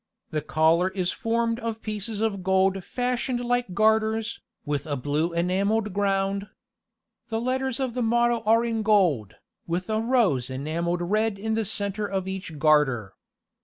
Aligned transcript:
The 0.31 0.41
collar 0.41 0.89
is 0.89 1.11
formed 1.11 1.59
of 1.59 1.83
pieces 1.83 2.21
of 2.21 2.41
gold 2.41 2.83
fashioned 2.83 3.39
like 3.39 3.75
garters, 3.75 4.41
with 4.65 4.87
a 4.87 4.95
blue 4.95 5.31
enamelled 5.31 5.93
ground. 5.93 6.47
The 7.27 7.39
letters 7.39 7.79
of 7.79 7.93
the 7.93 8.01
motto 8.01 8.41
are 8.43 8.65
in 8.65 8.81
gold, 8.81 9.35
with 9.67 9.91
a 9.91 9.99
rose 10.01 10.49
enamelled 10.49 11.03
red 11.03 11.37
in 11.37 11.53
the 11.53 11.65
centre 11.65 12.07
of 12.07 12.27
each 12.27 12.57
garter. 12.57 13.13